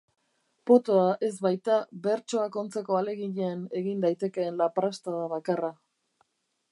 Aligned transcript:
Potoa 0.69 1.09
ez 1.27 1.33
baita 1.47 1.75
bertsoak 2.07 2.57
ontzeko 2.63 2.97
ahaleginean 2.99 3.61
egin 3.81 4.03
daitekeen 4.07 4.59
laprastada 4.63 5.29
bakarra. 5.35 5.71